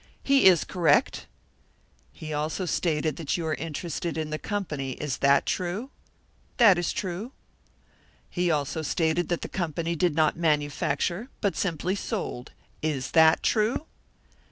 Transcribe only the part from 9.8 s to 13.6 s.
did not manufacture, but simply sold. Is that